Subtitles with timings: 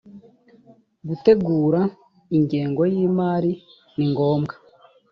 [1.07, 1.81] gutegura
[2.37, 3.51] ingengo y imari
[3.97, 4.53] nigombwa.